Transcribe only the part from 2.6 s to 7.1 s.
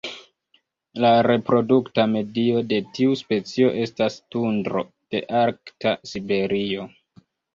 de tiu specio estas tundro de arkta Siberio.